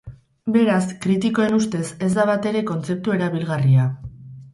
Beraz, 0.53 0.85
kritikoen 1.03 1.57
ustez, 1.57 1.83
ez 2.07 2.09
da 2.15 2.25
batere 2.31 2.63
kontzeptu 2.71 3.15
erabilgarria. 3.19 3.85